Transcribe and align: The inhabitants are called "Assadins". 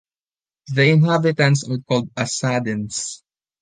The 0.73 0.89
inhabitants 0.89 1.69
are 1.69 1.77
called 1.77 2.11
"Assadins". 2.15 3.21